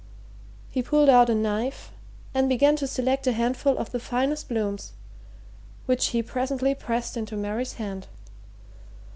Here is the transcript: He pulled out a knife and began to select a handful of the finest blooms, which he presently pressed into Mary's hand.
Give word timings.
He 0.71 0.81
pulled 0.81 1.09
out 1.09 1.29
a 1.29 1.35
knife 1.35 1.91
and 2.33 2.49
began 2.49 2.75
to 2.77 2.87
select 2.87 3.27
a 3.27 3.33
handful 3.33 3.77
of 3.77 3.91
the 3.91 3.99
finest 3.99 4.47
blooms, 4.49 4.93
which 5.85 6.07
he 6.07 6.23
presently 6.23 6.73
pressed 6.73 7.15
into 7.15 7.37
Mary's 7.37 7.73
hand. 7.73 8.07